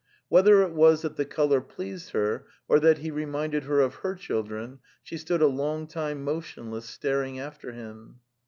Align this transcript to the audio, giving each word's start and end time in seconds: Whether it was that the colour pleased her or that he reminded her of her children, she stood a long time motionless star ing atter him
Whether 0.29 0.63
it 0.63 0.71
was 0.71 1.03
that 1.03 1.15
the 1.15 1.25
colour 1.25 1.61
pleased 1.61 2.09
her 2.13 2.47
or 2.67 2.79
that 2.79 2.97
he 2.97 3.11
reminded 3.11 3.65
her 3.65 3.81
of 3.81 3.93
her 4.01 4.15
children, 4.15 4.79
she 5.03 5.15
stood 5.15 5.43
a 5.43 5.45
long 5.47 5.85
time 5.85 6.23
motionless 6.23 6.89
star 6.89 7.21
ing 7.21 7.37
atter 7.39 7.71
him 7.71 8.15